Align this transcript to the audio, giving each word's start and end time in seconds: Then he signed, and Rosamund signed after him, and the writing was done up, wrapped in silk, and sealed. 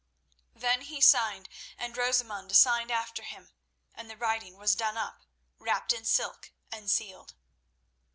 Then 0.55 0.81
he 0.81 0.99
signed, 0.99 1.47
and 1.77 1.95
Rosamund 1.95 2.55
signed 2.55 2.89
after 2.89 3.21
him, 3.21 3.51
and 3.93 4.09
the 4.09 4.17
writing 4.17 4.57
was 4.57 4.75
done 4.75 4.97
up, 4.97 5.27
wrapped 5.59 5.93
in 5.93 6.05
silk, 6.05 6.49
and 6.71 6.89
sealed. 6.89 7.35